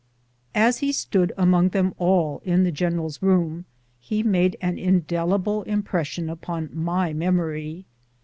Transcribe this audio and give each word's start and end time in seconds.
As 0.55 0.79
he 0.79 0.91
stood 0.91 1.31
among 1.37 1.69
them 1.69 1.93
all 1.99 2.41
in 2.43 2.63
the 2.63 2.71
general's 2.71 3.21
room, 3.21 3.65
he 3.99 4.23
made 4.23 4.57
an 4.59 4.79
indelible 4.79 5.61
impression 5.65 6.27
on 6.47 6.69
my 6.73 7.13
memory. 7.13 7.85